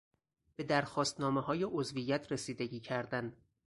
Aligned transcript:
به 0.55 0.63
درخواستنامههای 0.63 1.63
عضویت 1.63 2.31
رسیدگی 2.31 2.79
کردن 2.79 3.33